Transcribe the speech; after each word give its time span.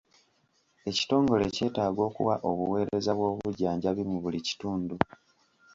Ekitongole 0.89 1.45
kyetaaga 1.55 2.01
okuwa 2.09 2.35
obuweereza 2.49 3.11
bw'obujjanjabi 3.17 4.03
mu 4.11 4.17
buli 4.23 4.39
kitundu. 4.47 4.95